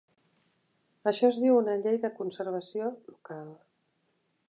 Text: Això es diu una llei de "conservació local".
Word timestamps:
Això 1.11 1.29
es 1.35 1.37
diu 1.43 1.59
una 1.59 1.77
llei 1.83 2.01
de 2.07 2.13
"conservació 2.23 2.91
local". 3.13 3.57